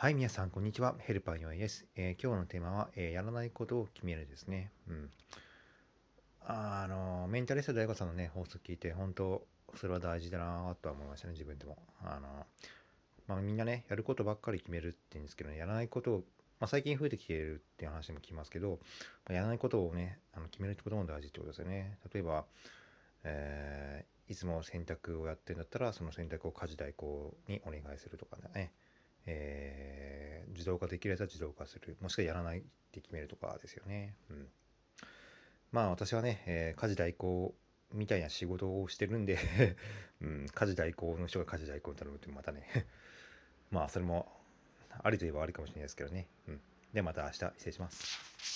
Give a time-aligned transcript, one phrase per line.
[0.00, 0.94] はい、皆さん、こんにちは。
[1.00, 1.84] ヘルパーよいです。
[1.96, 4.70] えー、今日のテーマは、えー、やらないことを決めるですね。
[4.88, 5.10] うん。
[6.40, 9.44] あの、メンタリスト大悟さんのね、放送聞いて、本当、
[9.74, 11.78] それは大事だなとは思いましたね、自分でも。
[12.00, 12.46] あの、
[13.26, 16.18] まあ、みんなね、やることばっかり決めるって言うんですけど、ね、やらないことを、
[16.60, 18.78] まあ、最近増えてきてるっていう話も聞きますけど、
[19.26, 21.98] まあ、やらないことをね、あの決めるってことも大事ってことですよね。
[22.14, 22.44] 例えば、
[23.24, 28.70] えー、いつも洗濯をやってんだったら、その洗濯を家事代行にお願いするとかね。
[29.30, 29.67] えー、
[30.68, 31.96] 動化できるやつは自動化する。
[32.00, 34.14] もしくはやらないって決めるとかですよね。
[34.30, 34.48] うん。
[35.72, 37.54] まあ私はね、えー、家事代行
[37.92, 39.38] みたいな仕事をしてるんで
[40.20, 42.86] うん、家事代行の人が家事代行に頼むってまたね
[43.70, 44.30] まあそれも
[45.02, 46.26] ありといえばありかもしれないですけどね。
[46.48, 46.60] うん。
[46.92, 48.48] ではまた明日失礼します。